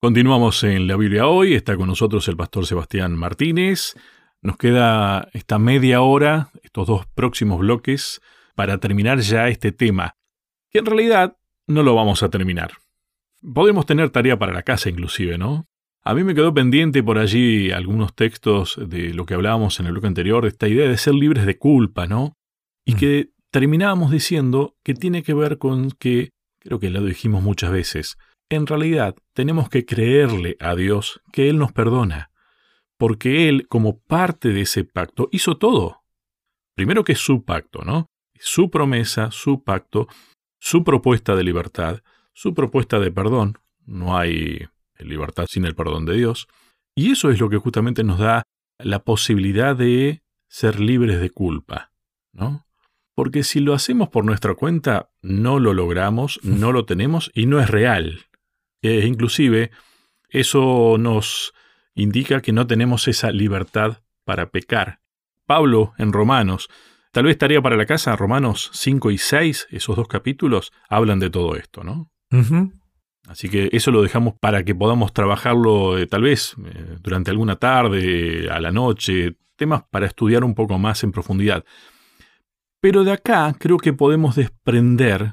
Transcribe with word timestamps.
Continuamos 0.00 0.62
en 0.62 0.86
la 0.86 0.96
Biblia 0.96 1.26
hoy, 1.26 1.54
está 1.54 1.76
con 1.76 1.88
nosotros 1.88 2.28
el 2.28 2.36
pastor 2.36 2.64
Sebastián 2.64 3.16
Martínez. 3.16 3.96
Nos 4.40 4.56
queda 4.56 5.28
esta 5.32 5.58
media 5.58 6.02
hora, 6.02 6.50
estos 6.62 6.86
dos 6.86 7.06
próximos 7.16 7.58
bloques, 7.58 8.20
para 8.54 8.78
terminar 8.78 9.18
ya 9.18 9.48
este 9.48 9.72
tema, 9.72 10.14
que 10.70 10.78
en 10.78 10.86
realidad 10.86 11.36
no 11.66 11.82
lo 11.82 11.96
vamos 11.96 12.22
a 12.22 12.28
terminar. 12.28 12.74
Podemos 13.42 13.86
tener 13.86 14.10
tarea 14.10 14.38
para 14.38 14.52
la 14.52 14.62
casa 14.62 14.88
inclusive, 14.88 15.36
¿no? 15.36 15.66
A 16.04 16.14
mí 16.14 16.22
me 16.22 16.36
quedó 16.36 16.54
pendiente 16.54 17.02
por 17.02 17.18
allí 17.18 17.72
algunos 17.72 18.14
textos 18.14 18.78
de 18.80 19.12
lo 19.12 19.26
que 19.26 19.34
hablábamos 19.34 19.80
en 19.80 19.86
el 19.86 19.92
bloque 19.92 20.06
anterior, 20.06 20.44
de 20.44 20.50
esta 20.50 20.68
idea 20.68 20.88
de 20.88 20.96
ser 20.96 21.14
libres 21.14 21.44
de 21.44 21.58
culpa, 21.58 22.06
¿no? 22.06 22.36
Y 22.84 22.94
mm. 22.94 22.98
que 22.98 23.30
terminábamos 23.50 24.12
diciendo 24.12 24.76
que 24.84 24.94
tiene 24.94 25.24
que 25.24 25.34
ver 25.34 25.58
con 25.58 25.90
que, 25.90 26.30
creo 26.60 26.78
que 26.78 26.88
lo 26.88 27.04
dijimos 27.04 27.42
muchas 27.42 27.72
veces, 27.72 28.16
en 28.50 28.66
realidad 28.66 29.16
tenemos 29.32 29.68
que 29.68 29.84
creerle 29.84 30.56
a 30.60 30.74
Dios 30.74 31.20
que 31.32 31.48
Él 31.48 31.58
nos 31.58 31.72
perdona, 31.72 32.30
porque 32.96 33.48
Él, 33.48 33.68
como 33.68 34.00
parte 34.00 34.48
de 34.50 34.62
ese 34.62 34.84
pacto, 34.84 35.28
hizo 35.32 35.56
todo. 35.56 36.02
Primero 36.74 37.04
que 37.04 37.14
su 37.14 37.44
pacto, 37.44 37.82
¿no? 37.84 38.06
Su 38.34 38.70
promesa, 38.70 39.30
su 39.30 39.62
pacto, 39.62 40.08
su 40.60 40.84
propuesta 40.84 41.34
de 41.34 41.44
libertad, 41.44 42.02
su 42.32 42.54
propuesta 42.54 42.98
de 43.00 43.10
perdón. 43.10 43.58
No 43.84 44.16
hay 44.16 44.66
libertad 44.98 45.46
sin 45.48 45.64
el 45.64 45.74
perdón 45.74 46.06
de 46.06 46.14
Dios. 46.14 46.48
Y 46.94 47.12
eso 47.12 47.30
es 47.30 47.40
lo 47.40 47.48
que 47.48 47.58
justamente 47.58 48.04
nos 48.04 48.18
da 48.18 48.42
la 48.78 49.04
posibilidad 49.04 49.76
de 49.76 50.22
ser 50.48 50.80
libres 50.80 51.20
de 51.20 51.30
culpa, 51.30 51.92
¿no? 52.32 52.66
Porque 53.14 53.42
si 53.42 53.58
lo 53.60 53.74
hacemos 53.74 54.08
por 54.08 54.24
nuestra 54.24 54.54
cuenta, 54.54 55.10
no 55.20 55.58
lo 55.58 55.74
logramos, 55.74 56.38
no 56.44 56.70
lo 56.70 56.84
tenemos 56.84 57.32
y 57.34 57.46
no 57.46 57.60
es 57.60 57.68
real. 57.68 58.26
E 58.82 59.06
inclusive, 59.06 59.70
eso 60.28 60.96
nos 60.98 61.52
indica 61.94 62.40
que 62.40 62.52
no 62.52 62.66
tenemos 62.66 63.08
esa 63.08 63.30
libertad 63.30 64.02
para 64.24 64.50
pecar. 64.50 65.00
Pablo 65.46 65.94
en 65.98 66.12
Romanos, 66.12 66.68
tal 67.12 67.24
vez 67.24 67.32
estaría 67.32 67.62
para 67.62 67.76
la 67.76 67.86
casa, 67.86 68.14
Romanos 68.16 68.70
5 68.74 69.10
y 69.10 69.18
6, 69.18 69.68
esos 69.70 69.96
dos 69.96 70.06
capítulos, 70.06 70.72
hablan 70.88 71.18
de 71.18 71.30
todo 71.30 71.56
esto, 71.56 71.82
¿no? 71.82 72.10
Así 73.26 73.48
que 73.48 73.68
eso 73.72 73.90
lo 73.90 74.02
dejamos 74.02 74.34
para 74.38 74.64
que 74.64 74.74
podamos 74.74 75.12
trabajarlo 75.12 75.98
eh, 75.98 76.06
tal 76.06 76.22
vez 76.22 76.54
eh, 76.64 76.96
durante 77.00 77.30
alguna 77.30 77.56
tarde, 77.56 78.48
a 78.50 78.58
la 78.60 78.70
noche, 78.70 79.36
temas 79.56 79.82
para 79.90 80.06
estudiar 80.06 80.44
un 80.44 80.54
poco 80.54 80.78
más 80.78 81.02
en 81.04 81.12
profundidad. 81.12 81.64
Pero 82.80 83.04
de 83.04 83.12
acá 83.12 83.54
creo 83.58 83.76
que 83.76 83.92
podemos 83.92 84.36
desprender 84.36 85.32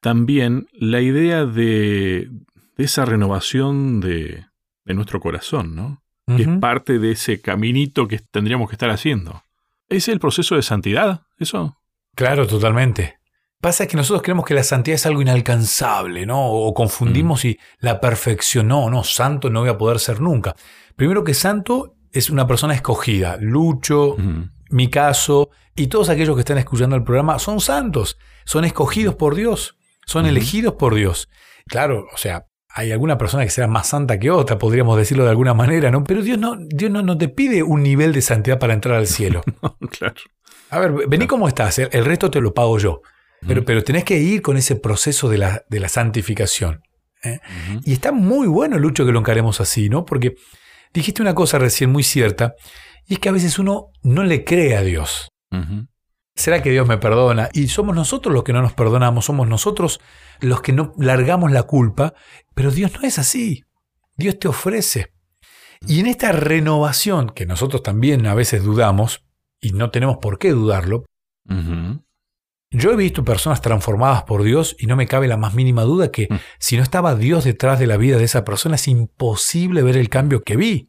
también 0.00 0.68
la 0.72 1.00
idea 1.00 1.44
de, 1.44 2.30
de 2.78 2.84
esa 2.84 3.04
renovación 3.04 4.00
de, 4.00 4.46
nuestro 4.86 5.20
corazón, 5.20 5.74
¿no? 5.76 6.02
Que 6.26 6.42
es 6.42 6.48
parte 6.60 6.98
de 6.98 7.12
ese 7.12 7.40
caminito 7.40 8.06
que 8.06 8.18
tendríamos 8.18 8.68
que 8.68 8.74
estar 8.74 8.90
haciendo. 8.90 9.42
¿Es 9.88 10.08
el 10.08 10.20
proceso 10.20 10.56
de 10.56 10.62
santidad 10.62 11.22
eso? 11.38 11.78
Claro, 12.14 12.46
totalmente. 12.46 13.18
Pasa 13.60 13.86
que 13.86 13.96
nosotros 13.96 14.22
creemos 14.22 14.44
que 14.44 14.54
la 14.54 14.62
santidad 14.62 14.94
es 14.96 15.06
algo 15.06 15.22
inalcanzable, 15.22 16.26
¿no? 16.26 16.46
O 16.46 16.72
confundimos 16.74 17.44
y 17.44 17.58
la 17.80 18.00
perfección. 18.00 18.68
No, 18.68 18.88
no, 18.88 19.04
santo 19.04 19.50
no 19.50 19.60
voy 19.60 19.70
a 19.70 19.78
poder 19.78 19.98
ser 19.98 20.20
nunca. 20.20 20.54
Primero 20.96 21.24
que 21.24 21.34
santo 21.34 21.96
es 22.12 22.30
una 22.30 22.46
persona 22.46 22.74
escogida. 22.74 23.36
Lucho, 23.40 24.16
mi 24.70 24.88
caso, 24.88 25.50
y 25.74 25.86
todos 25.86 26.08
aquellos 26.08 26.36
que 26.36 26.40
están 26.40 26.58
escuchando 26.58 26.94
el 26.96 27.04
programa 27.04 27.38
son 27.38 27.60
santos. 27.60 28.18
Son 28.44 28.64
escogidos 28.64 29.14
por 29.14 29.34
Dios. 29.34 29.76
Son 30.06 30.26
elegidos 30.26 30.74
por 30.74 30.94
Dios. 30.94 31.28
Claro, 31.66 32.06
o 32.12 32.16
sea, 32.16 32.47
hay 32.68 32.92
alguna 32.92 33.18
persona 33.18 33.44
que 33.44 33.50
sea 33.50 33.66
más 33.66 33.88
santa 33.88 34.18
que 34.18 34.30
otra, 34.30 34.58
podríamos 34.58 34.96
decirlo 34.96 35.24
de 35.24 35.30
alguna 35.30 35.54
manera, 35.54 35.90
¿no? 35.90 36.04
Pero 36.04 36.22
Dios 36.22 36.38
no, 36.38 36.56
Dios 36.56 36.90
no, 36.90 37.18
te 37.18 37.28
pide 37.28 37.62
un 37.62 37.82
nivel 37.82 38.12
de 38.12 38.22
santidad 38.22 38.58
para 38.58 38.74
entrar 38.74 38.96
al 38.96 39.06
cielo. 39.06 39.42
claro. 39.98 40.14
A 40.70 40.78
ver, 40.78 41.08
vení 41.08 41.26
como 41.26 41.48
estás, 41.48 41.78
el, 41.78 42.04
resto 42.04 42.30
te 42.30 42.40
lo 42.40 42.52
pago 42.52 42.78
yo. 42.78 43.00
Pero, 43.46 43.64
pero 43.64 43.84
tenés 43.84 44.04
que 44.04 44.18
ir 44.18 44.42
con 44.42 44.56
ese 44.56 44.74
proceso 44.74 45.28
de 45.28 45.38
la, 45.38 45.62
de 45.68 45.80
la 45.80 45.88
santificación. 45.88 46.82
¿eh? 47.22 47.38
Y 47.84 47.92
está 47.92 48.10
muy 48.10 48.48
bueno, 48.48 48.78
Lucho, 48.78 49.06
que 49.06 49.12
lo 49.12 49.20
encaremos 49.20 49.60
así, 49.60 49.88
¿no? 49.88 50.04
Porque 50.04 50.34
dijiste 50.92 51.22
una 51.22 51.34
cosa 51.34 51.58
recién 51.58 51.90
muy 51.90 52.02
cierta, 52.02 52.54
y 53.06 53.14
es 53.14 53.20
que 53.20 53.28
a 53.28 53.32
veces 53.32 53.58
uno 53.58 53.90
no 54.02 54.24
le 54.24 54.44
cree 54.44 54.76
a 54.76 54.82
Dios. 54.82 55.30
¿Será 56.38 56.62
que 56.62 56.70
Dios 56.70 56.86
me 56.86 56.98
perdona? 56.98 57.48
Y 57.52 57.66
somos 57.66 57.96
nosotros 57.96 58.32
los 58.32 58.44
que 58.44 58.52
no 58.52 58.62
nos 58.62 58.72
perdonamos, 58.72 59.24
somos 59.24 59.48
nosotros 59.48 60.00
los 60.38 60.62
que 60.62 60.72
no 60.72 60.94
largamos 60.96 61.50
la 61.50 61.64
culpa, 61.64 62.14
pero 62.54 62.70
Dios 62.70 62.92
no 62.94 63.02
es 63.02 63.18
así. 63.18 63.64
Dios 64.16 64.38
te 64.38 64.46
ofrece. 64.46 65.12
Y 65.84 65.98
en 65.98 66.06
esta 66.06 66.30
renovación, 66.30 67.30
que 67.30 67.44
nosotros 67.44 67.82
también 67.82 68.24
a 68.28 68.34
veces 68.34 68.62
dudamos, 68.62 69.26
y 69.60 69.72
no 69.72 69.90
tenemos 69.90 70.18
por 70.18 70.38
qué 70.38 70.52
dudarlo, 70.52 71.06
yo 72.70 72.92
he 72.92 72.96
visto 72.96 73.24
personas 73.24 73.60
transformadas 73.60 74.22
por 74.22 74.44
Dios 74.44 74.76
y 74.78 74.86
no 74.86 74.94
me 74.94 75.08
cabe 75.08 75.26
la 75.26 75.38
más 75.38 75.54
mínima 75.54 75.82
duda 75.82 76.12
que 76.12 76.28
mm. 76.30 76.36
si 76.60 76.76
no 76.76 76.84
estaba 76.84 77.16
Dios 77.16 77.42
detrás 77.42 77.80
de 77.80 77.88
la 77.88 77.96
vida 77.96 78.16
de 78.16 78.24
esa 78.24 78.44
persona 78.44 78.76
es 78.76 78.86
imposible 78.86 79.82
ver 79.82 79.96
el 79.96 80.08
cambio 80.08 80.44
que 80.44 80.56
vi. 80.56 80.88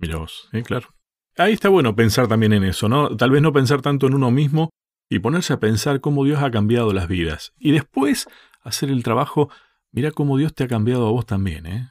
Mira 0.00 0.16
vos, 0.16 0.48
sí, 0.50 0.62
claro. 0.64 0.88
Ahí 1.36 1.52
está 1.52 1.68
bueno 1.68 1.94
pensar 1.94 2.26
también 2.26 2.52
en 2.52 2.64
eso, 2.64 2.88
¿no? 2.88 3.16
Tal 3.16 3.30
vez 3.30 3.42
no 3.42 3.52
pensar 3.52 3.80
tanto 3.80 4.08
en 4.08 4.14
uno 4.14 4.32
mismo, 4.32 4.70
y 5.08 5.18
ponerse 5.20 5.52
a 5.52 5.60
pensar 5.60 6.00
cómo 6.00 6.24
Dios 6.24 6.42
ha 6.42 6.50
cambiado 6.50 6.92
las 6.92 7.08
vidas. 7.08 7.52
Y 7.58 7.72
después 7.72 8.28
hacer 8.62 8.90
el 8.90 9.02
trabajo, 9.02 9.50
mira 9.90 10.10
cómo 10.10 10.36
Dios 10.36 10.54
te 10.54 10.64
ha 10.64 10.68
cambiado 10.68 11.06
a 11.06 11.10
vos 11.10 11.26
también, 11.26 11.66
¿eh? 11.66 11.88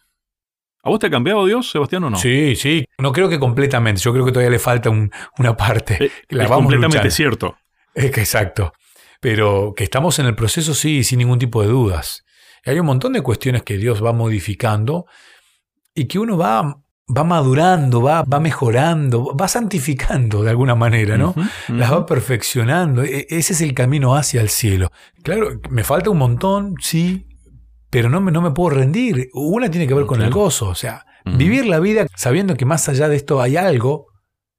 ¿A 0.83 0.89
vos 0.89 0.99
te 0.99 1.07
ha 1.07 1.09
cambiado 1.09 1.45
Dios, 1.45 1.69
Sebastián, 1.69 2.05
o 2.05 2.09
no? 2.09 2.17
Sí, 2.17 2.55
sí. 2.55 2.85
No 2.97 3.11
creo 3.11 3.27
que 3.27 3.39
completamente. 3.39 3.99
Yo 3.99 4.13
creo 4.13 4.23
que 4.23 4.31
todavía 4.31 4.51
le 4.51 4.59
falta 4.59 4.89
una 4.89 5.57
parte. 5.57 6.05
Eh, 6.05 6.11
es 6.29 6.47
completamente 6.47 7.11
cierto. 7.11 7.57
Es 7.93 8.11
que 8.11 8.19
exacto. 8.19 8.73
Pero 9.19 9.73
que 9.75 9.83
estamos 9.83 10.19
en 10.19 10.27
el 10.27 10.35
proceso, 10.35 10.75
sí, 10.75 11.03
sin 11.03 11.17
ningún 11.17 11.39
tipo 11.39 11.63
de 11.63 11.67
dudas. 11.67 12.23
hay 12.63 12.79
un 12.79 12.85
montón 12.85 13.13
de 13.13 13.21
cuestiones 13.21 13.63
que 13.63 13.75
Dios 13.77 14.05
va 14.05 14.13
modificando 14.13 15.07
y 15.95 16.05
que 16.05 16.19
uno 16.19 16.37
va 16.37 16.79
va 17.15 17.23
madurando, 17.23 18.01
va, 18.01 18.23
va 18.23 18.39
mejorando, 18.39 19.35
va 19.35 19.47
santificando 19.47 20.43
de 20.43 20.49
alguna 20.49 20.75
manera, 20.75 21.17
¿no? 21.17 21.33
Las 21.69 21.91
va 21.91 22.05
perfeccionando. 22.05 23.03
E, 23.03 23.27
ese 23.29 23.53
es 23.53 23.61
el 23.61 23.73
camino 23.73 24.15
hacia 24.15 24.41
el 24.41 24.49
cielo. 24.49 24.91
Claro, 25.23 25.59
me 25.69 25.83
falta 25.83 26.09
un 26.09 26.17
montón, 26.17 26.75
sí, 26.81 27.27
pero 27.89 28.09
no 28.09 28.19
me, 28.19 28.31
no 28.31 28.41
me 28.41 28.51
puedo 28.51 28.71
rendir. 28.71 29.29
Una 29.33 29.71
tiene 29.71 29.87
que 29.87 29.93
ver 29.93 30.05
con 30.05 30.21
el 30.21 30.29
gozo, 30.29 30.67
o 30.67 30.75
sea, 30.75 31.05
vivir 31.25 31.65
la 31.65 31.79
vida 31.79 32.07
sabiendo 32.15 32.55
que 32.55 32.65
más 32.65 32.89
allá 32.89 33.07
de 33.07 33.15
esto 33.15 33.41
hay 33.41 33.55
algo. 33.55 34.07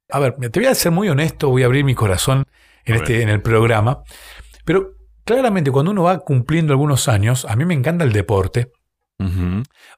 A 0.09 0.19
ver, 0.19 0.35
te 0.35 0.59
voy 0.59 0.67
a 0.67 0.75
ser 0.75 0.91
muy 0.91 1.07
honesto, 1.07 1.49
voy 1.49 1.61
a 1.61 1.67
abrir 1.67 1.83
mi 1.83 1.93
corazón 1.93 2.45
en, 2.83 2.95
este, 2.95 3.21
en 3.21 3.29
el 3.29 3.43
programa, 3.43 4.01
pero 4.65 4.93
claramente 5.23 5.69
cuando 5.69 5.91
uno 5.91 6.03
va 6.03 6.19
cumpliendo 6.19 6.73
algunos 6.73 7.07
años, 7.07 7.45
a 7.45 7.55
mí 7.55 7.63
me 7.65 7.75
encanta 7.75 8.03
el 8.03 8.11
deporte, 8.11 8.71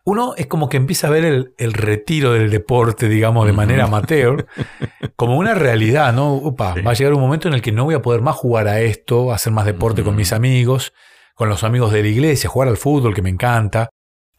uno 0.04 0.34
es 0.36 0.48
como 0.48 0.68
que 0.68 0.78
empieza 0.78 1.08
a 1.08 1.12
ver 1.12 1.54
el, 1.58 1.74
retiro 1.74 2.34
del 2.34 2.50
deporte, 2.50 3.08
digamos, 3.08 3.46
de 3.46 3.54
manera 3.54 3.84
amateur, 3.84 4.48
como 5.16 5.38
una 5.38 5.54
realidad, 5.54 6.12
¿no? 6.12 6.56
va 6.56 6.74
a 6.74 6.94
llegar 6.94 7.14
un 7.14 7.22
momento 7.22 7.48
en 7.48 7.54
el 7.54 7.62
que 7.62 7.72
no 7.72 7.84
voy 7.84 7.94
a 7.94 8.02
poder 8.02 8.22
más 8.22 8.36
jugar 8.36 8.68
a 8.68 8.82
esto, 8.82 9.32
hacer 9.32 9.54
más 9.54 9.66
deporte 9.66 10.04
con 10.04 10.16
mis 10.16 10.34
amigos, 10.34 10.94
con 11.36 11.50
los 11.50 11.64
amigos 11.64 11.92
de 11.92 12.02
la 12.02 12.08
iglesia, 12.08 12.50
jugar 12.50 12.68
al 12.68 12.78
fútbol, 12.78 13.14
que 13.14 13.22
me 13.22 13.30
encanta. 13.30 13.90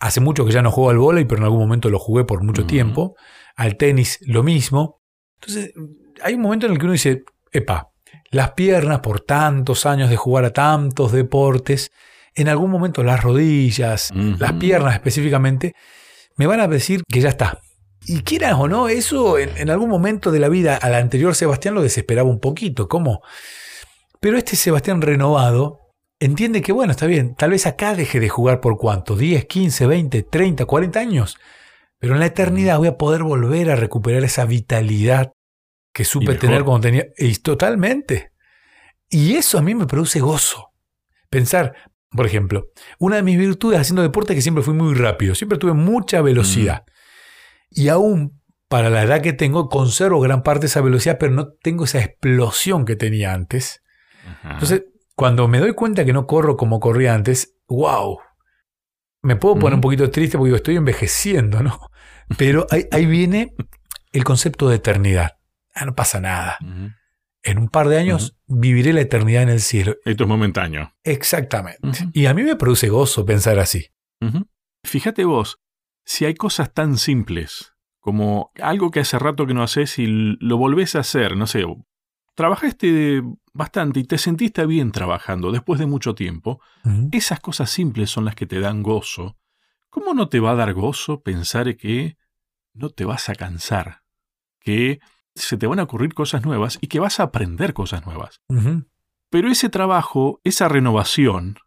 Hace 0.00 0.20
mucho 0.20 0.44
que 0.44 0.52
ya 0.52 0.62
no 0.62 0.72
juego 0.72 0.90
al 0.90 0.98
vóley, 0.98 1.24
pero 1.24 1.38
en 1.38 1.44
algún 1.44 1.60
momento 1.60 1.88
lo 1.88 2.00
jugué 2.00 2.24
por 2.24 2.42
mucho 2.42 2.66
tiempo. 2.66 3.14
Al 3.54 3.76
tenis, 3.76 4.18
lo 4.22 4.42
mismo. 4.42 5.00
Entonces, 5.40 5.72
hay 6.22 6.34
un 6.34 6.40
momento 6.40 6.66
en 6.66 6.72
el 6.72 6.78
que 6.78 6.84
uno 6.84 6.92
dice, 6.92 7.22
epa, 7.52 7.92
las 8.30 8.52
piernas 8.52 9.00
por 9.00 9.20
tantos 9.20 9.86
años 9.86 10.10
de 10.10 10.16
jugar 10.16 10.44
a 10.44 10.52
tantos 10.52 11.12
deportes, 11.12 11.92
en 12.34 12.48
algún 12.48 12.70
momento 12.70 13.02
las 13.02 13.22
rodillas, 13.22 14.10
las 14.14 14.52
piernas 14.54 14.94
específicamente, 14.94 15.74
me 16.36 16.46
van 16.46 16.60
a 16.60 16.68
decir 16.68 17.02
que 17.08 17.20
ya 17.20 17.28
está. 17.28 17.60
Y 18.06 18.22
quieras 18.22 18.54
o 18.58 18.68
no, 18.68 18.88
eso 18.88 19.38
en, 19.38 19.70
algún 19.70 19.88
momento 19.88 20.32
de 20.32 20.40
la 20.40 20.48
vida 20.48 20.76
al 20.76 20.94
anterior 20.94 21.34
Sebastián 21.34 21.74
lo 21.74 21.82
desesperaba 21.82 22.28
un 22.28 22.40
poquito. 22.40 22.88
¿Cómo? 22.88 23.22
Pero 24.20 24.38
este 24.38 24.56
Sebastián 24.56 25.02
renovado 25.02 25.78
entiende 26.18 26.62
que, 26.62 26.72
bueno, 26.72 26.92
está 26.92 27.06
bien, 27.06 27.34
tal 27.36 27.50
vez 27.50 27.66
acá 27.66 27.94
deje 27.94 28.18
de 28.18 28.28
jugar 28.28 28.60
por 28.60 28.76
cuánto, 28.76 29.16
10, 29.16 29.44
15, 29.44 29.86
20, 29.86 30.22
30, 30.24 30.66
40 30.66 31.00
años. 31.00 31.38
Pero 31.98 32.14
en 32.14 32.20
la 32.20 32.26
eternidad 32.26 32.78
voy 32.78 32.88
a 32.88 32.96
poder 32.96 33.22
volver 33.22 33.70
a 33.70 33.76
recuperar 33.76 34.24
esa 34.24 34.44
vitalidad 34.44 35.32
que 35.92 36.04
supe 36.04 36.34
tener 36.34 36.64
cuando 36.64 36.88
tenía. 36.88 37.06
Y 37.16 37.36
totalmente. 37.36 38.32
Y 39.08 39.34
eso 39.34 39.58
a 39.58 39.62
mí 39.62 39.74
me 39.74 39.86
produce 39.86 40.18
gozo. 40.20 40.72
Pensar, 41.30 41.74
por 42.14 42.26
ejemplo, 42.26 42.66
una 42.98 43.16
de 43.16 43.22
mis 43.22 43.38
virtudes 43.38 43.80
haciendo 43.80 44.02
deporte 44.02 44.32
es 44.32 44.36
que 44.36 44.42
siempre 44.42 44.62
fui 44.62 44.74
muy 44.74 44.94
rápido, 44.94 45.34
siempre 45.34 45.58
tuve 45.58 45.72
mucha 45.72 46.20
velocidad. 46.20 46.84
Mm. 46.86 47.80
Y 47.80 47.88
aún 47.88 48.42
para 48.68 48.88
la 48.88 49.02
edad 49.02 49.20
que 49.20 49.34
tengo, 49.34 49.68
conservo 49.68 50.18
gran 50.20 50.42
parte 50.42 50.62
de 50.62 50.66
esa 50.68 50.80
velocidad, 50.80 51.18
pero 51.20 51.32
no 51.32 51.52
tengo 51.52 51.84
esa 51.84 52.00
explosión 52.00 52.86
que 52.86 52.96
tenía 52.96 53.34
antes. 53.34 53.82
Entonces, 54.44 54.84
cuando 55.14 55.46
me 55.46 55.58
doy 55.58 55.74
cuenta 55.74 56.06
que 56.06 56.14
no 56.14 56.26
corro 56.26 56.56
como 56.56 56.80
corría 56.80 57.14
antes, 57.14 57.54
wow. 57.68 58.18
me 59.20 59.36
puedo 59.36 59.56
poner 59.56 59.74
un 59.74 59.82
poquito 59.82 60.10
triste 60.10 60.38
porque 60.38 60.48
digo, 60.48 60.56
estoy 60.56 60.76
envejeciendo, 60.76 61.62
¿no? 61.62 61.80
Pero 62.38 62.66
ahí, 62.70 62.86
ahí 62.92 63.04
viene 63.04 63.54
el 64.12 64.24
concepto 64.24 64.70
de 64.70 64.76
eternidad. 64.76 65.32
Ah, 65.74 65.84
no 65.84 65.94
pasa 65.94 66.20
nada. 66.20 66.56
En 67.42 67.58
un 67.58 67.68
par 67.68 67.88
de 67.88 67.98
años 67.98 68.36
viviré 68.46 68.92
la 68.92 69.00
eternidad 69.00 69.42
en 69.42 69.48
el 69.48 69.60
cielo. 69.60 69.96
Esto 70.04 70.24
es 70.24 70.28
momentáneo. 70.28 70.94
Exactamente. 71.02 72.08
Y 72.12 72.26
a 72.26 72.34
mí 72.34 72.42
me 72.42 72.56
produce 72.56 72.88
gozo 72.88 73.26
pensar 73.26 73.58
así. 73.58 73.88
Fíjate 74.84 75.24
vos, 75.24 75.60
si 76.04 76.24
hay 76.24 76.34
cosas 76.34 76.72
tan 76.72 76.96
simples 76.98 77.74
como 78.00 78.50
algo 78.60 78.90
que 78.90 79.00
hace 79.00 79.18
rato 79.18 79.46
que 79.46 79.54
no 79.54 79.62
haces 79.62 79.98
y 79.98 80.06
lo 80.06 80.56
volvés 80.56 80.96
a 80.96 81.00
hacer, 81.00 81.36
no 81.36 81.46
sé, 81.46 81.64
trabajaste 82.34 83.22
bastante 83.52 84.00
y 84.00 84.04
te 84.04 84.18
sentiste 84.18 84.66
bien 84.66 84.92
trabajando 84.92 85.52
después 85.52 85.78
de 85.78 85.86
mucho 85.86 86.14
tiempo, 86.14 86.60
esas 87.12 87.40
cosas 87.40 87.70
simples 87.70 88.10
son 88.10 88.24
las 88.24 88.34
que 88.34 88.46
te 88.46 88.60
dan 88.60 88.82
gozo. 88.82 89.36
¿Cómo 89.88 90.14
no 90.14 90.28
te 90.28 90.40
va 90.40 90.52
a 90.52 90.56
dar 90.56 90.72
gozo 90.72 91.22
pensar 91.22 91.76
que 91.76 92.16
no 92.72 92.90
te 92.90 93.04
vas 93.04 93.28
a 93.28 93.34
cansar? 93.34 94.02
Que 94.58 95.00
se 95.34 95.56
te 95.56 95.66
van 95.66 95.78
a 95.78 95.84
ocurrir 95.84 96.14
cosas 96.14 96.44
nuevas 96.44 96.78
y 96.80 96.88
que 96.88 97.00
vas 97.00 97.20
a 97.20 97.24
aprender 97.24 97.72
cosas 97.72 98.04
nuevas. 98.06 98.40
Pero 99.30 99.50
ese 99.50 99.68
trabajo, 99.68 100.40
esa 100.44 100.68
renovación, 100.68 101.58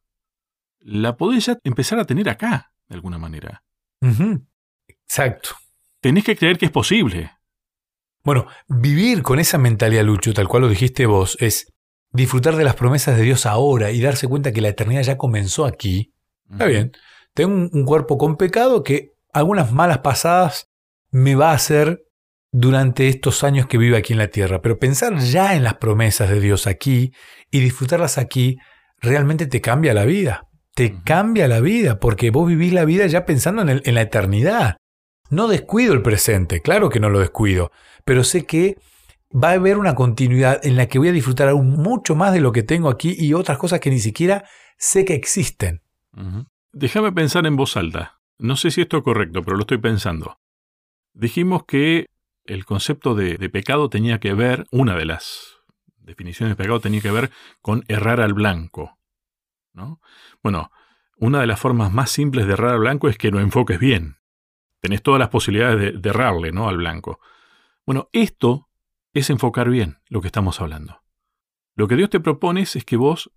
la 0.80 1.18
podés 1.18 1.48
ya 1.48 1.58
empezar 1.64 2.00
a 2.00 2.06
tener 2.06 2.30
acá, 2.30 2.72
de 2.88 2.96
alguna 2.96 3.18
manera. 3.18 3.64
Exacto. 4.88 5.50
Tenés 6.00 6.24
que 6.24 6.36
creer 6.36 6.58
que 6.58 6.68
es 6.68 6.72
posible. 6.72 7.32
Bueno, 8.24 8.48
vivir 8.68 9.24
con 9.24 9.40
esa 9.40 9.58
mentalidad, 9.58 10.04
Lucho, 10.04 10.34
tal 10.34 10.48
cual 10.48 10.64
lo 10.64 10.70
dijiste 10.70 11.06
vos, 11.06 11.38
es 11.40 11.74
disfrutar 12.12 12.56
de 12.56 12.64
las 12.64 12.76
promesas 12.76 13.18
de 13.18 13.24
Dios 13.24 13.46
ahora 13.46 13.92
y 13.92 14.02
darse 14.02 14.28
cuenta 14.28 14.52
que 14.52 14.62
la 14.62 14.70
eternidad 14.70 15.02
ya 15.02 15.18
comenzó 15.18 15.66
aquí. 15.66 16.14
Está 16.50 16.66
bien. 16.66 16.92
Tengo 17.34 17.54
un, 17.54 17.70
un 17.74 17.86
cuerpo 17.86 18.18
con 18.18 18.38
pecado 18.38 18.84
que 18.84 19.14
algunas 19.34 19.72
malas 19.72 20.00
pasadas 20.00 20.70
me 21.10 21.36
va 21.36 21.52
a 21.52 21.56
hacer 21.56 22.05
durante 22.58 23.10
estos 23.10 23.44
años 23.44 23.68
que 23.68 23.78
vivo 23.78 23.98
aquí 23.98 24.14
en 24.14 24.20
la 24.20 24.30
tierra. 24.30 24.62
Pero 24.62 24.80
pensar 24.80 25.18
ya 25.20 25.56
en 25.56 25.64
las 25.64 25.76
promesas 25.76 26.30
de 26.30 26.40
Dios 26.40 26.68
aquí 26.68 27.12
y 27.52 27.60
disfrutarlas 27.60 28.18
aquí 28.18 28.58
realmente 29.00 29.46
te 29.46 29.60
cambia 29.60 29.94
la 29.94 30.06
vida. 30.06 30.48
Te 30.74 31.02
cambia 31.04 31.48
la 31.50 31.60
vida 31.60 32.00
porque 32.00 32.32
vos 32.32 32.48
vivís 32.48 32.72
la 32.72 32.86
vida 32.86 33.08
ya 33.08 33.26
pensando 33.26 33.62
en, 33.62 33.70
el- 33.70 33.82
en 33.86 33.96
la 33.96 34.02
eternidad. 34.02 34.78
No 35.30 35.48
descuido 35.50 35.94
el 35.94 36.02
presente, 36.02 36.62
claro 36.62 36.90
que 36.90 37.00
no 37.02 37.10
lo 37.10 37.20
descuido, 37.20 37.72
pero 38.06 38.24
sé 38.24 38.46
que 38.46 38.78
va 39.32 39.50
a 39.50 39.54
haber 39.54 39.78
una 39.78 39.96
continuidad 39.96 40.66
en 40.66 40.78
la 40.78 40.86
que 40.88 40.98
voy 41.00 41.10
a 41.10 41.12
disfrutar 41.14 41.50
aún 41.50 41.72
mucho 41.72 42.16
más 42.16 42.32
de 42.32 42.40
lo 42.40 42.52
que 42.54 42.64
tengo 42.64 42.88
aquí 42.90 43.16
y 43.18 43.34
otras 43.34 43.58
cosas 43.58 43.80
que 43.82 43.90
ni 43.90 44.00
siquiera 44.00 44.46
sé 44.78 45.04
que 45.04 45.14
existen. 45.16 45.82
Déjame 46.72 47.12
pensar 47.12 47.46
en 47.48 47.58
voz 47.58 47.76
alta. 47.76 48.20
No 48.38 48.56
sé 48.56 48.72
si 48.72 48.82
esto 48.82 48.98
es 48.98 49.04
correcto, 49.04 49.42
pero 49.44 49.58
lo 49.58 49.64
estoy 49.64 49.80
pensando. 49.80 50.38
Dijimos 51.14 51.64
que 51.66 52.06
el 52.46 52.66
concepto 52.66 53.16
de, 53.16 53.38
pecado 53.50 53.90
tenía 53.90 54.20
que 54.20 54.34
ver, 54.34 54.66
una 54.72 54.96
de 54.96 55.06
las 55.06 55.58
definiciones 55.98 56.56
de 56.56 56.64
pecado 56.64 56.80
tenía 56.80 57.02
que 57.02 57.12
ver 57.12 57.32
con 57.62 57.84
errar 57.88 58.22
al 58.22 58.34
blanco. 58.34 58.98
¿no? 59.74 60.00
Bueno, 60.44 60.72
una 61.18 61.42
de 61.42 61.48
las 61.48 61.60
formas 61.60 61.92
más 61.92 62.12
simples 62.12 62.46
de 62.48 62.54
errar 62.54 62.74
al 62.74 62.80
blanco 62.80 63.10
es 63.10 63.18
que 63.18 63.32
lo 63.32 63.40
enfoques 63.40 63.80
bien. 63.80 64.18
Tenés 64.82 65.02
todas 65.02 65.20
las 65.20 65.30
posibilidades 65.30 66.02
de, 66.02 66.10
errarle 66.10 66.52
¿no? 66.52 66.70
al 66.70 66.78
blanco. 66.78 67.20
Bueno, 67.86 68.10
esto 68.14 68.70
es 69.14 69.30
enfocar 69.30 69.70
bien 69.70 70.00
lo 70.08 70.22
que 70.22 70.28
estamos 70.28 70.62
hablando. 70.62 71.02
Lo 71.76 71.88
que 71.88 71.96
Dios 71.96 72.10
te 72.10 72.20
propone 72.20 72.62
es 72.62 72.86
que 72.86 72.98
vos 72.98 73.32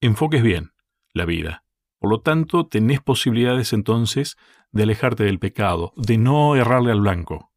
enfoques 0.00 0.42
bien 0.42 0.72
la 1.12 1.24
vida. 1.24 1.64
Por 1.98 2.10
lo 2.10 2.20
tanto, 2.20 2.66
tenés 2.66 3.00
posibilidades 3.00 3.72
entonces 3.72 4.36
de 4.70 4.82
alejarte 4.82 5.24
del 5.24 5.38
pecado, 5.38 5.92
de 5.96 6.18
no 6.18 6.56
errarle 6.56 6.92
al 6.92 7.00
blanco. 7.00 7.52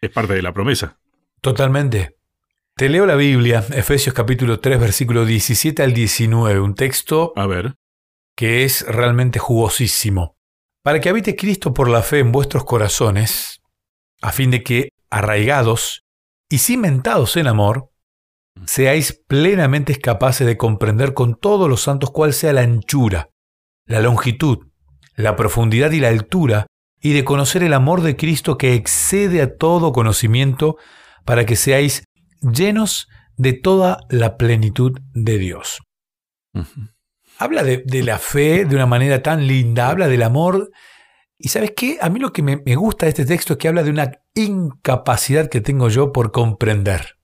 Es 0.00 0.10
parte 0.10 0.34
de 0.34 0.42
la 0.42 0.52
promesa. 0.52 0.98
Totalmente. 1.40 2.16
Te 2.76 2.88
leo 2.88 3.04
la 3.04 3.16
Biblia, 3.16 3.64
Efesios 3.72 4.14
capítulo 4.14 4.60
3, 4.60 4.78
versículo 4.78 5.24
17 5.24 5.82
al 5.82 5.92
19, 5.92 6.60
un 6.60 6.74
texto 6.76 7.32
A 7.34 7.46
ver. 7.48 7.74
que 8.36 8.62
es 8.64 8.86
realmente 8.86 9.40
jugosísimo. 9.40 10.36
Para 10.84 11.00
que 11.00 11.08
habite 11.08 11.34
Cristo 11.34 11.74
por 11.74 11.88
la 11.88 12.02
fe 12.02 12.20
en 12.20 12.30
vuestros 12.30 12.64
corazones, 12.64 13.60
a 14.22 14.30
fin 14.30 14.52
de 14.52 14.62
que, 14.62 14.90
arraigados 15.10 16.04
y 16.48 16.58
cimentados 16.58 17.36
en 17.36 17.48
amor, 17.48 17.90
seáis 18.66 19.24
plenamente 19.26 19.98
capaces 20.00 20.46
de 20.46 20.56
comprender 20.56 21.14
con 21.14 21.34
todos 21.34 21.68
los 21.68 21.82
santos 21.82 22.12
cuál 22.12 22.32
sea 22.32 22.52
la 22.52 22.60
anchura, 22.60 23.30
la 23.84 24.00
longitud, 24.00 24.68
la 25.16 25.34
profundidad 25.34 25.90
y 25.90 25.98
la 25.98 26.08
altura, 26.08 26.68
y 27.00 27.12
de 27.12 27.24
conocer 27.24 27.62
el 27.62 27.74
amor 27.74 28.02
de 28.02 28.16
Cristo 28.16 28.58
que 28.58 28.74
excede 28.74 29.42
a 29.42 29.56
todo 29.56 29.92
conocimiento, 29.92 30.76
para 31.24 31.44
que 31.44 31.56
seáis 31.56 32.04
llenos 32.40 33.08
de 33.36 33.52
toda 33.52 33.98
la 34.08 34.36
plenitud 34.36 34.98
de 35.12 35.38
Dios. 35.38 35.80
Habla 37.38 37.62
de, 37.62 37.82
de 37.84 38.02
la 38.02 38.18
fe 38.18 38.64
de 38.64 38.74
una 38.74 38.86
manera 38.86 39.22
tan 39.22 39.46
linda, 39.46 39.90
habla 39.90 40.08
del 40.08 40.22
amor. 40.22 40.70
Y 41.36 41.48
sabes 41.48 41.72
qué, 41.76 41.98
a 42.00 42.08
mí 42.08 42.18
lo 42.18 42.32
que 42.32 42.42
me, 42.42 42.62
me 42.64 42.74
gusta 42.74 43.06
de 43.06 43.10
este 43.10 43.26
texto 43.26 43.52
es 43.52 43.58
que 43.58 43.68
habla 43.68 43.84
de 43.84 43.90
una 43.90 44.10
incapacidad 44.34 45.48
que 45.48 45.60
tengo 45.60 45.88
yo 45.88 46.12
por 46.12 46.32
comprender. 46.32 47.16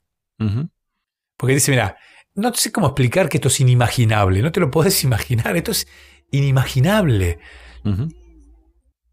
Porque 1.37 1.55
dice, 1.55 1.73
mira, 1.73 1.97
no 2.35 2.53
sé 2.55 2.71
cómo 2.71 2.89
explicar 2.89 3.29
que 3.29 3.39
esto 3.39 3.49
es 3.49 3.61
inimaginable, 3.61 4.43
no 4.43 4.53
te 4.53 4.61
lo 4.61 4.71
podés 4.71 5.03
imaginar, 5.05 5.57
esto 5.57 5.73
es 5.73 5.89
inimaginable. 6.31 7.39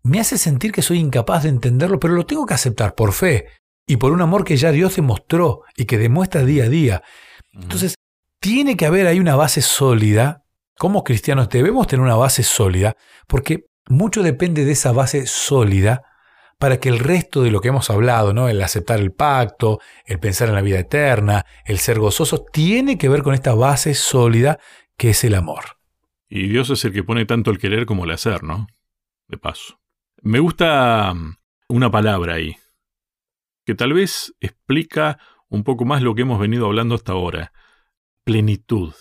Me 0.03 0.19
hace 0.19 0.37
sentir 0.37 0.71
que 0.71 0.81
soy 0.81 0.99
incapaz 0.99 1.43
de 1.43 1.49
entenderlo, 1.49 1.99
pero 1.99 2.13
lo 2.13 2.25
tengo 2.25 2.45
que 2.45 2.53
aceptar 2.53 2.95
por 2.95 3.13
fe 3.13 3.47
y 3.85 3.97
por 3.97 4.11
un 4.11 4.21
amor 4.21 4.43
que 4.43 4.57
ya 4.57 4.71
Dios 4.71 4.95
demostró 4.95 5.61
y 5.75 5.85
que 5.85 5.97
demuestra 5.97 6.43
día 6.43 6.65
a 6.65 6.69
día. 6.69 7.03
Entonces, 7.53 7.95
tiene 8.39 8.75
que 8.75 8.85
haber 8.85 9.07
ahí 9.07 9.19
una 9.19 9.35
base 9.35 9.61
sólida. 9.61 10.43
Como 10.77 11.03
cristianos 11.03 11.49
debemos 11.49 11.87
tener 11.87 12.03
una 12.03 12.15
base 12.15 12.41
sólida, 12.41 12.95
porque 13.27 13.65
mucho 13.87 14.23
depende 14.23 14.65
de 14.65 14.71
esa 14.71 14.91
base 14.91 15.27
sólida 15.27 16.01
para 16.57 16.79
que 16.79 16.89
el 16.89 16.99
resto 16.99 17.41
de 17.43 17.51
lo 17.51 17.59
que 17.59 17.69
hemos 17.69 17.89
hablado, 17.89 18.33
¿no? 18.33 18.47
el 18.47 18.61
aceptar 18.61 18.99
el 18.99 19.11
pacto, 19.11 19.79
el 20.05 20.19
pensar 20.19 20.47
en 20.47 20.55
la 20.55 20.61
vida 20.61 20.79
eterna, 20.79 21.45
el 21.65 21.79
ser 21.79 21.99
gozoso, 21.99 22.45
tiene 22.51 22.97
que 22.97 23.09
ver 23.09 23.23
con 23.23 23.33
esta 23.33 23.55
base 23.55 23.95
sólida 23.95 24.59
que 24.95 25.09
es 25.09 25.23
el 25.23 25.33
amor. 25.35 25.79
Y 26.29 26.47
Dios 26.47 26.69
es 26.69 26.85
el 26.85 26.93
que 26.93 27.03
pone 27.03 27.25
tanto 27.25 27.51
el 27.51 27.57
querer 27.57 27.85
como 27.85 28.05
el 28.05 28.11
hacer, 28.11 28.43
¿no? 28.43 28.67
De 29.27 29.37
paso. 29.37 29.80
Me 30.21 30.39
gusta 30.39 31.13
mm, 31.13 31.35
una 31.69 31.89
palabra 31.89 32.35
ahí, 32.35 32.55
que 33.65 33.75
tal 33.75 33.93
vez 33.93 34.33
explica 34.39 35.19
un 35.49 35.63
poco 35.63 35.83
más 35.85 36.01
lo 36.01 36.15
que 36.15 36.21
hemos 36.21 36.39
venido 36.39 36.65
hablando 36.67 36.95
hasta 36.95 37.13
ahora. 37.13 37.51
Plenitud. 38.23 38.93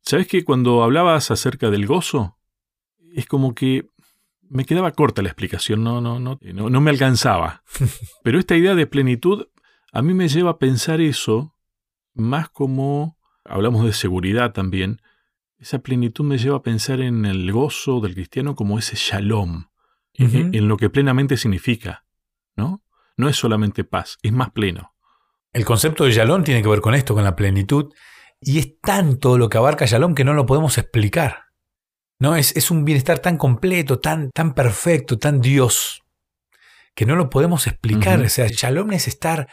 ¿Sabes 0.00 0.26
que 0.26 0.44
cuando 0.44 0.82
hablabas 0.82 1.30
acerca 1.30 1.70
del 1.70 1.86
gozo, 1.86 2.38
es 3.12 3.26
como 3.26 3.54
que 3.54 3.90
me 4.48 4.64
quedaba 4.64 4.92
corta 4.92 5.22
la 5.22 5.28
explicación, 5.28 5.84
no, 5.84 6.00
no, 6.00 6.18
no, 6.18 6.38
no, 6.40 6.70
no 6.70 6.80
me 6.80 6.90
alcanzaba. 6.90 7.62
Pero 8.22 8.38
esta 8.38 8.56
idea 8.56 8.74
de 8.74 8.86
plenitud 8.86 9.48
a 9.92 10.02
mí 10.02 10.14
me 10.14 10.28
lleva 10.28 10.52
a 10.52 10.58
pensar 10.58 11.00
eso 11.00 11.54
más 12.14 12.48
como, 12.48 13.18
hablamos 13.44 13.84
de 13.84 13.92
seguridad 13.92 14.52
también, 14.52 15.02
esa 15.58 15.78
plenitud 15.80 16.24
me 16.24 16.38
lleva 16.38 16.56
a 16.58 16.62
pensar 16.62 17.00
en 17.00 17.24
el 17.24 17.50
gozo 17.52 18.00
del 18.00 18.14
cristiano 18.14 18.54
como 18.54 18.78
ese 18.78 18.96
shalom, 18.96 19.64
en- 20.14 20.26
Ujú. 20.26 20.36
en 20.52 20.68
lo 20.68 20.76
que 20.76 20.90
plenamente 20.90 21.36
significa, 21.36 22.04
¿no? 22.56 22.82
No 23.16 23.28
es 23.28 23.36
solamente 23.36 23.84
paz, 23.84 24.18
es 24.22 24.32
más 24.32 24.50
pleno. 24.50 24.92
El 25.52 25.64
concepto 25.64 26.04
de 26.04 26.10
Shalom 26.10 26.44
tiene 26.44 26.62
que 26.62 26.68
ver 26.68 26.82
con 26.82 26.94
esto, 26.94 27.14
con 27.14 27.24
la 27.24 27.34
plenitud, 27.34 27.90
y 28.40 28.58
es 28.58 28.78
tanto 28.80 29.38
lo 29.38 29.48
que 29.48 29.56
abarca 29.56 29.86
Shalom 29.86 30.14
que 30.14 30.24
no 30.24 30.34
lo 30.34 30.44
podemos 30.44 30.76
explicar. 30.76 31.44
No, 32.18 32.36
es, 32.36 32.54
es 32.56 32.70
un 32.70 32.84
bienestar 32.84 33.20
tan 33.20 33.38
completo, 33.38 33.98
tan, 33.98 34.30
tan 34.32 34.52
perfecto, 34.52 35.18
tan 35.18 35.40
Dios, 35.40 36.02
que 36.94 37.06
no 37.06 37.16
lo 37.16 37.30
podemos 37.30 37.66
explicar. 37.66 38.20
O 38.20 38.28
sea, 38.28 38.48
Shalom 38.48 38.92
es 38.92 39.08
estar, 39.08 39.48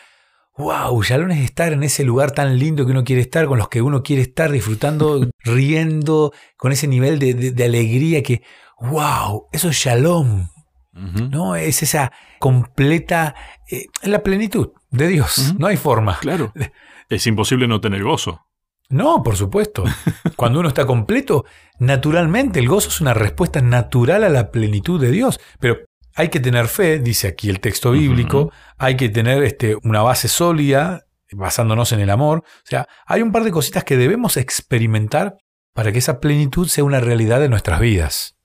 wow, 0.57 1.01
Shalom 1.01 1.31
es 1.31 1.43
estar 1.43 1.73
en 1.73 1.83
ese 1.83 2.03
lugar 2.03 2.31
tan 2.31 2.57
lindo 2.59 2.85
que 2.85 2.91
uno 2.91 3.03
quiere 3.03 3.21
estar, 3.21 3.45
con 3.47 3.57
los 3.57 3.69
que 3.69 3.81
uno 3.81 4.03
quiere 4.03 4.21
estar, 4.21 4.51
disfrutando, 4.51 5.27
riendo, 5.43 6.31
con 6.57 6.71
ese 6.71 6.87
nivel 6.87 7.19
de, 7.19 7.33
de- 7.33 7.51
de 7.51 7.63
alegría 7.65 8.21
que, 8.23 8.43
wow, 8.79 9.47
eso 9.51 9.69
es 9.69 9.75
Shalom. 9.77 10.47
¿no? 10.95 11.55
Es 11.55 11.81
esa 11.81 12.11
completa, 12.39 13.33
eh, 13.71 13.87
la 14.03 14.21
plenitud 14.21 14.73
de 14.91 15.07
Dios. 15.07 15.55
No 15.57 15.65
hay 15.67 15.77
forma. 15.77 16.19
Claro. 16.19 16.53
Es 17.09 17.27
imposible 17.27 17.67
no 17.67 17.81
tener 17.81 18.01
gozo. 18.03 18.45
No, 18.89 19.21
por 19.23 19.35
supuesto. 19.35 19.83
Cuando 20.35 20.59
uno 20.59 20.69
está 20.69 20.85
completo, 20.85 21.45
naturalmente 21.79 22.59
el 22.59 22.67
gozo 22.67 22.89
es 22.89 23.01
una 23.01 23.13
respuesta 23.13 23.61
natural 23.61 24.23
a 24.23 24.29
la 24.29 24.51
plenitud 24.51 24.99
de 25.01 25.11
Dios. 25.11 25.39
Pero 25.59 25.77
hay 26.15 26.29
que 26.29 26.39
tener 26.39 26.67
fe, 26.67 26.99
dice 26.99 27.27
aquí 27.27 27.49
el 27.49 27.59
texto 27.59 27.91
bíblico, 27.91 28.51
hay 28.77 28.95
que 28.97 29.09
tener 29.09 29.43
este, 29.43 29.75
una 29.83 30.01
base 30.01 30.27
sólida, 30.27 31.05
basándonos 31.31 31.91
en 31.91 31.99
el 31.99 32.09
amor. 32.09 32.43
O 32.45 32.65
sea, 32.65 32.87
hay 33.05 33.21
un 33.21 33.31
par 33.31 33.43
de 33.43 33.51
cositas 33.51 33.83
que 33.83 33.97
debemos 33.97 34.37
experimentar 34.37 35.37
para 35.73 35.91
que 35.91 35.99
esa 35.99 36.19
plenitud 36.19 36.67
sea 36.67 36.83
una 36.83 36.99
realidad 36.99 37.39
de 37.39 37.49
nuestras 37.49 37.79
vidas. 37.79 38.37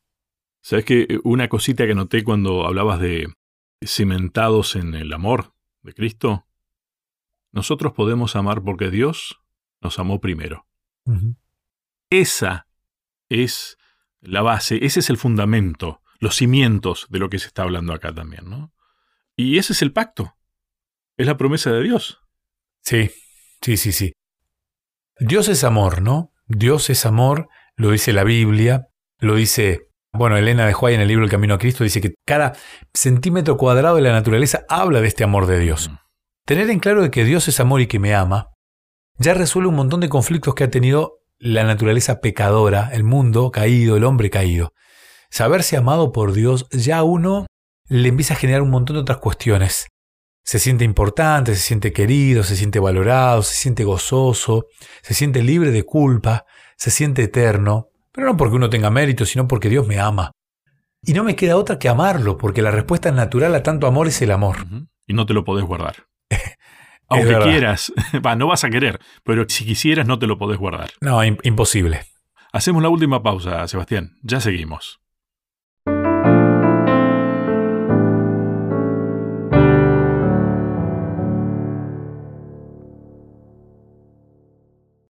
¿Sabes 0.63 0.85
que 0.85 1.19
una 1.25 1.49
cosita 1.49 1.87
que 1.87 1.95
noté 1.95 2.25
cuando 2.25 2.67
hablabas 2.67 3.01
de 3.01 3.29
cimentados 3.85 4.77
en 4.77 4.95
el 4.95 5.13
amor 5.13 5.53
de 5.83 5.95
Cristo? 5.95 6.47
Nosotros 7.53 7.93
podemos 7.93 8.37
amar 8.37 8.63
porque 8.63 8.91
Dios 8.91 9.41
nos 9.81 9.99
amó 9.99 10.21
primero. 10.21 10.67
Esa 12.11 12.67
es 13.29 13.79
la 14.21 14.43
base, 14.43 14.85
ese 14.85 15.01
es 15.01 15.11
el 15.11 15.17
fundamento, 15.17 16.03
los 16.19 16.37
cimientos 16.37 17.07
de 17.11 17.19
lo 17.19 17.31
que 17.31 17.39
se 17.39 17.47
está 17.47 17.63
hablando 17.63 17.93
acá 17.93 18.13
también, 18.13 18.49
¿no? 18.49 18.73
Y 19.37 19.59
ese 19.59 19.73
es 19.73 19.83
el 19.83 19.93
pacto. 19.93 20.35
Es 21.17 21.27
la 21.27 21.37
promesa 21.37 21.71
de 21.71 21.83
Dios. 21.83 22.21
Sí, 22.83 23.11
sí, 23.63 23.77
sí, 23.77 23.93
sí. 23.93 24.13
Dios 25.19 25.49
es 25.49 25.65
amor, 25.65 26.03
¿no? 26.03 26.33
Dios 26.47 26.91
es 26.91 27.07
amor, 27.07 27.49
lo 27.77 27.91
dice 27.91 28.13
la 28.13 28.25
Biblia, 28.25 28.89
lo 29.19 29.35
dice, 29.35 29.89
bueno, 30.13 30.37
Elena 30.37 30.67
de 30.67 30.73
Juárez 30.73 30.97
en 30.97 31.03
el 31.03 31.09
libro 31.09 31.25
El 31.25 31.31
Camino 31.31 31.55
a 31.55 31.59
Cristo 31.59 31.85
dice 31.85 32.01
que 32.01 32.15
cada 32.27 32.55
centímetro 32.95 33.57
cuadrado 33.57 33.97
de 33.97 34.03
la 34.03 34.13
naturaleza 34.13 34.65
habla 34.69 35.01
de 35.01 35.09
este 35.09 35.25
amor 35.25 35.47
de 35.47 35.59
Dios. 35.59 35.91
Tener 36.45 36.71
en 36.71 36.81
claro 36.81 37.03
de 37.03 37.11
que 37.11 37.25
Dios 37.25 37.47
es 37.49 37.61
amor 37.61 37.81
y 37.81 37.87
que 37.87 37.99
me 37.99 38.15
ama, 38.15 38.49
ya 39.19 39.35
resuelve 39.35 39.69
un 39.69 39.75
montón 39.77 40.01
de 40.01 40.09
conflictos 40.09 40.55
que 40.55 40.65
ha 40.65 40.71
tenido 40.71 41.19
la 41.39 41.65
naturaleza 41.65 42.21
pecadora, 42.21 42.91
el 42.93 43.05
mundo 43.05 43.51
caído, 43.51 43.97
el 43.97 44.05
hombre 44.05 44.31
caído. 44.31 44.73
Saberse 45.31 45.77
amado 45.77 46.13
por 46.13 46.33
Dios 46.33 46.67
ya 46.71 46.99
a 46.99 47.03
uno 47.03 47.47
le 47.89 48.09
empieza 48.09 48.35
a 48.35 48.39
generar 48.39 48.63
un 48.63 48.71
montón 48.71 48.97
de 48.97 49.03
otras 49.03 49.19
cuestiones. 49.19 49.89
Se 50.45 50.59
siente 50.59 50.85
importante, 50.85 51.55
se 51.55 51.61
siente 51.61 51.93
querido, 51.93 52.43
se 52.43 52.57
siente 52.57 52.79
valorado, 52.79 53.43
se 53.43 53.55
siente 53.55 53.85
gozoso, 53.85 54.67
se 55.03 55.15
siente 55.15 55.43
libre 55.43 55.71
de 55.71 55.83
culpa, 55.83 56.47
se 56.77 56.91
siente 56.91 57.23
eterno, 57.23 57.89
pero 58.13 58.27
no 58.27 58.37
porque 58.37 58.57
uno 58.57 58.71
tenga 58.71 58.91
mérito, 58.91 59.27
sino 59.27 59.47
porque 59.47 59.69
Dios 59.69 59.87
me 59.87 60.01
ama. 60.01 60.33
Y 61.03 61.13
no 61.13 61.23
me 61.23 61.37
queda 61.37 61.57
otra 61.57 61.79
que 61.79 61.89
amarlo, 61.89 62.39
porque 62.39 62.63
la 62.63 62.71
respuesta 62.71 63.13
natural 63.13 63.55
a 63.55 63.63
tanto 63.63 63.87
amor 63.87 64.09
es 64.09 64.21
el 64.23 64.31
amor. 64.31 64.67
Y 65.07 65.13
no 65.13 65.27
te 65.27 65.35
lo 65.35 65.45
podés 65.45 65.65
guardar. 65.65 66.07
Aunque 67.09 67.39
quieras, 67.39 67.93
no 68.37 68.47
vas 68.47 68.65
a 68.65 68.71
querer, 68.71 68.99
pero 69.25 69.45
si 69.49 69.65
quisieras 69.65 70.07
no 70.07 70.19
te 70.19 70.27
lo 70.27 70.39
podés 70.39 70.59
guardar. 70.59 70.91
No, 71.01 71.23
imposible. 71.25 72.03
Hacemos 72.53 72.83
la 72.83 72.89
última 72.89 73.23
pausa, 73.23 73.67
Sebastián. 73.69 74.17
Ya 74.23 74.41
seguimos. 74.41 75.01